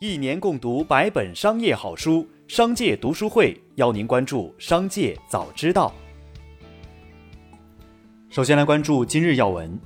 [0.00, 5.92] 一年共读百本商业好书，商界读书会邀您关注商界早知道。
[8.30, 9.76] 首先来关注今日要闻。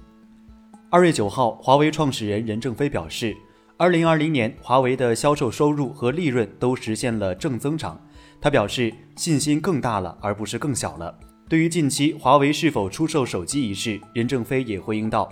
[0.91, 3.35] 二月九号，华为创始人任正非表示，
[3.79, 7.99] 二零二零年华为的销售收入和利润都实现了正增长。
[8.39, 11.19] 他表示信心更大了，而不是更小了。
[11.49, 15.27] 对于近期华为是否出售手机一事，任正非也回应道。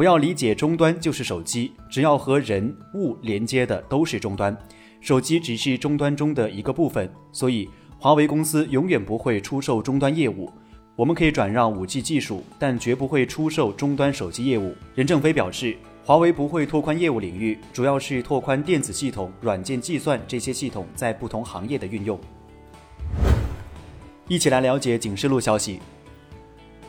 [0.00, 4.56] 不要理解终端就是手机，只要和人物连接的都是终端，
[4.98, 7.06] 手机只是终端中的一个部分。
[7.32, 7.68] 所以，
[7.98, 10.50] 华为公司永远不会出售终端业务。
[10.96, 14.74] 我们可以转让 5G 技术，但绝不会出售终端手机业务。
[14.94, 22.18] 任正非表示，华为不会拓宽业务领域，主要是拓宽电子系统、软件计算这些系统在不同行业的运用。
[24.28, 25.78] 一起来了解警示录消息。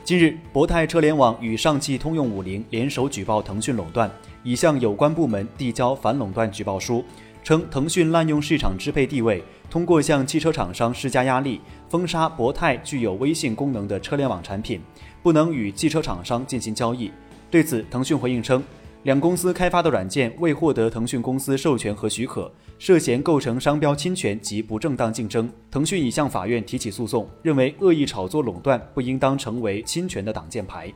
[0.04, 4.10] 近日，博泰车联网与上汽通用五菱联手举报腾讯垄断，
[4.44, 7.06] 已向有关部门递交反垄断举报书，
[7.44, 14.82] 称腾讯滥用市场支配地位，通过向汽车厂商施加压力，封杀博泰具有微信功能的车联网产品，
[15.22, 17.12] 不能与汽车厂商进行交易。
[17.52, 18.62] 对此，腾讯回应称。
[19.04, 25.52] 两公司开发的软件未获得腾讯公司授权和许可，涉嫌构成商标侵权及不正当竞争。
[25.72, 30.94] 腾讯已向法院提起诉讼，认为恶意炒作垄断不应当成为侵权的挡箭牌。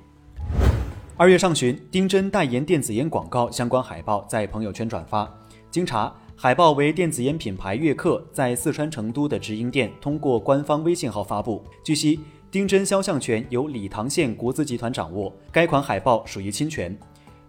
[1.17, 5.27] 二月上旬，丁真代言电子烟广告相关海报在朋友圈转发。
[5.71, 11.63] 经查，海报为电子烟品牌悦客在四川成都的直营店通过官方微信号发布。
[11.83, 12.19] 据悉，
[12.51, 16.95] 丁真肖像权由理塘县国资集团掌握，该款海报属于侵权。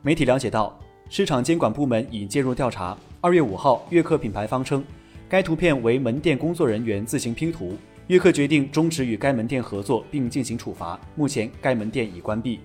[0.06, 0.72] 媒体了解到，
[1.08, 2.96] 市场监管部门已介入调查。
[3.20, 4.84] 二月五号，悦客品牌方称，
[5.28, 7.76] 该图片为门店工作人员自行拼图，
[8.06, 10.96] 悦客决定终止与该门店合作，并进行处罚。
[11.16, 12.60] 目前，该门店已关闭。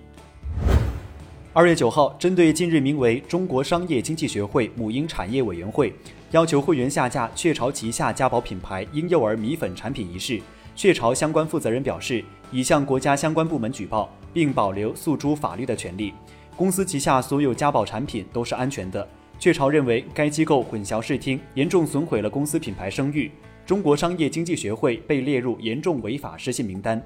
[1.52, 5.92] 二月九号，针对近日名为“中国商业经济学会母婴产业委员会”
[6.30, 10.40] 要求会员下架雀巢旗下家宝品牌婴幼儿米粉产品一事，
[10.76, 16.14] 雀巢相关负责人表示，已向国家相关部门举报，并保留诉诸法律的权利。
[16.56, 19.06] 公司旗下所有家宝产品都是安全的。
[19.38, 23.30] 雀巢认为该机构混淆视听，严重损毁了公司品牌声誉。
[23.66, 27.02] 中国商业经济学会被列入严重违法失信名单。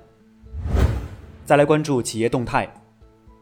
[1.45, 2.69] 再来关注企业动态。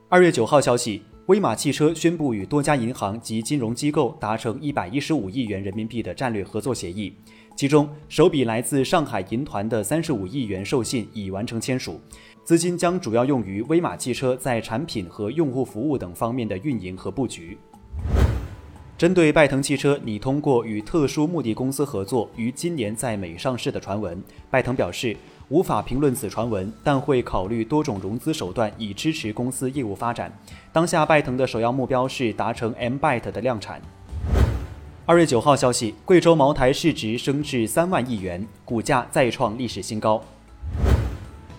[0.08, 7.14] 二月九号消息，威马汽车宣布与多家银行及金融机构达成一百一十五亿元人民币的战略合作协议，
[7.56, 12.00] 其中首笔来自上海银团的三十五亿元授信已完成签署。
[12.42, 17.56] 资金将主要用于威马汽车在产品和用户服务等方面的运营和布局。
[18.98, 25.16] 针对拜腾汽车拟通过与特殊目的公司合作于今年在美上市的传闻，拜腾表示
[25.48, 30.32] 无法评论此传闻，但会考虑多种融资手段以支持公司业务发展。
[30.72, 33.80] 当下拜腾的首要目标是达成 M Byte 的量产。
[35.06, 40.18] 二月九号消息，贵州茅台市值升至三万亿元，股价再创历史新高。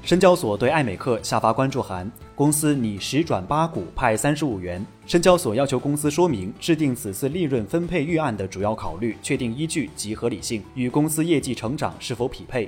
[0.02, 4.84] 深交所对艾美克下发关注函，公司拟十转八股派三十五元。
[5.06, 12.68] 深交所要求公司说明制定此次利润分配预案的主要考虑、确定依据及合理性与公司业绩成长是否匹配。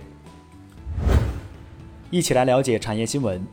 [2.11, 3.43] 一起来了解产业新闻。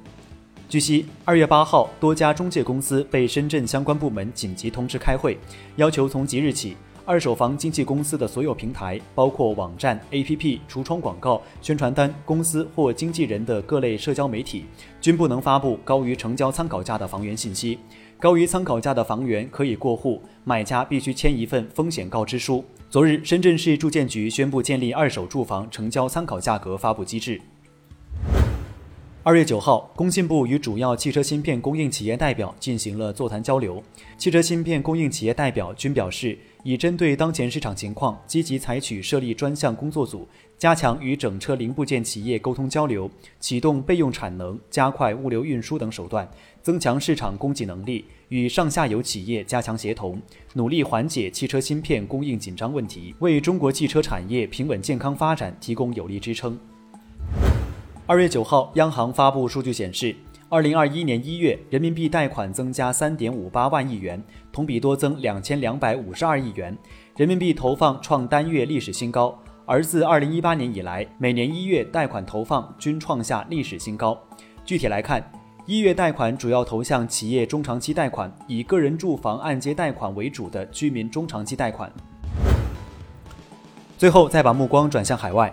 [0.68, 5.38] 据悉，二月八号，多家中介公司被深圳相关部门紧急通知开会，
[5.76, 6.76] 要求从即日起。
[7.06, 14.64] 二手房经纪公司的所有平台，包括网站、APP、橱窗广告、宣传单、公司或经纪人的各类社交媒体，
[15.02, 17.78] 均不能发布高于成交参考价的房源信息。
[18.18, 22.64] 高于参考价的房源可以过户，买家必须签一份风险告知书。
[22.88, 27.38] 昨日，深圳市住建局宣布建立二手住房成交参考价格发布机制。
[29.22, 33.82] 二月九号，工信部与主要汽车芯片供应企业代表进行了座谈交流。
[34.18, 40.26] 汽车芯片供应企业代表均表示，已针对当前市场情况，积极采取设立专项工作组，
[40.56, 43.08] 加强与整车零部件企业沟通交流，
[43.38, 46.26] 启动备用产能、加快物流运输等手段，
[46.62, 50.18] 增强市场供给能力，与上下游企业加强协同，
[50.54, 56.58] 努力缓解汽车芯片供应紧张问题，为中国汽车产业平稳健康发展提供有力支撑。
[58.06, 60.16] 二月九号，央行发布数据显示，
[60.54, 64.22] 二零二一年一月人民币贷款增加三点五八万亿元，
[64.52, 66.78] 同比多增两千两百五十二亿元，
[67.16, 69.36] 人民币投放创单月历史新高。
[69.66, 74.16] 而自二零一八年以来，每年一月贷款投放均创下历史新高。
[74.64, 75.28] 具体来看，
[75.66, 81.90] 一月贷款主要投向企业中长期贷款，以个人住房按揭贷款为主的居民中长期贷款。
[83.98, 85.52] 最后，再把目光转向海外。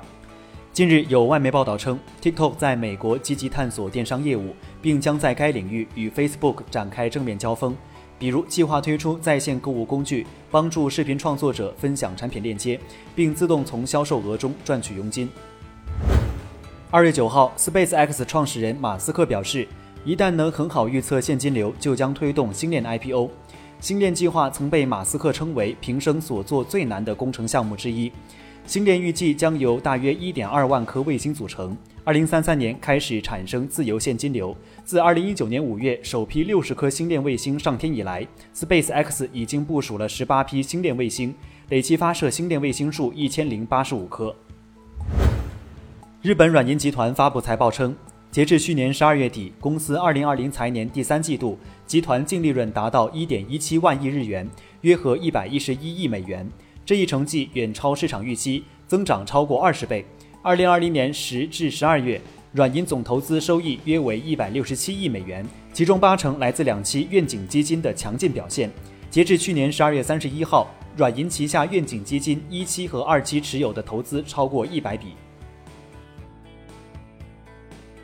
[0.74, 7.76] 近日，有外媒报道称，TikTok 在美国积极探索电商业务，并将在该领域与 Facebook 展开正面交锋。
[8.18, 12.80] 比如计划推出在线购物工具，帮助视频创作者分享产品链接，
[13.14, 15.30] 并自动从销售额中赚取佣金。
[16.90, 19.68] 二月九号，SpaceX 创始人马斯克表示，
[20.06, 23.30] 一旦能很好预测现金流，就将推动星链 IPO。
[23.82, 28.10] 星链计划曾被马斯克称为平生所做最难的工程项目之一。
[28.66, 31.75] 星链预计将由大约一点二万颗卫星组成，
[32.06, 34.56] 二零三三年开始产生自由现金流。
[34.86, 38.25] 自二零一九年五月首批六十颗星链卫星上天以来
[38.56, 41.36] ，SpaceX 已经部署了十八批星链卫星，
[41.69, 44.34] 累计发射星链卫星数一千零八十五颗。
[46.22, 47.94] 日本软银集团发布财报称，
[48.30, 54.48] 截至去年十二月底，公司二零二零财年第三季度集团净利润达到一点一七万亿日元，
[54.81, 56.48] 约合一百一十一亿美元。
[56.92, 60.06] 这一成绩远超市场预期，增长超过二十倍。
[60.42, 62.20] 二零二零年十至十二月，
[62.52, 68.70] 软银总投资收益约为一百六十七亿美元，其中八成来自两期愿景基金的强劲表现。
[69.10, 70.68] 截至去年十二月三十一号，
[70.98, 75.14] 软银旗下愿景基金一期和二期持有的投资超过一百笔。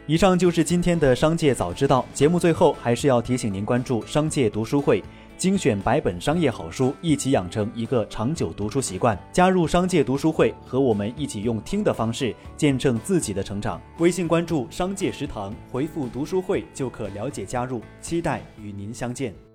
[0.05, 5.03] 以上就是今天的商界早知道节目，最后还是要提醒您关注商界读书会。
[5.37, 9.17] 精选百本商业好书，一起养成一个长久读书习惯。
[9.31, 13.79] 加入商界读书会，和我们一起用听的方式见证自己的成长。
[13.99, 17.81] 微信关注“商界食堂”，回复“读书会”就可了解加入。
[18.01, 19.46] 期待与您相见。